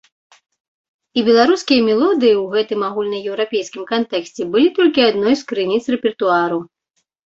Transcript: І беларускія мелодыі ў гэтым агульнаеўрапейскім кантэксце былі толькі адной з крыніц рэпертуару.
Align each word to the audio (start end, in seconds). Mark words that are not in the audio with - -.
І 1.21 1.23
беларускія 1.27 1.81
мелодыі 1.91 2.33
ў 2.39 2.43
гэтым 2.57 2.79
агульнаеўрапейскім 2.89 3.87
кантэксце 3.95 4.51
былі 4.57 4.69
толькі 4.83 5.09
адной 5.13 5.35
з 5.47 5.51
крыніц 5.51 5.83
рэпертуару. 5.97 6.59